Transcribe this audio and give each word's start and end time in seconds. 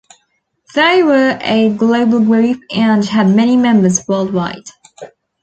They 0.73 1.03
were 1.03 1.37
a 1.43 1.69
global 1.69 2.21
group 2.21 2.59
and 2.73 3.05
had 3.05 3.27
many 3.29 3.55
members 3.55 4.01
worldwide. 4.07 4.63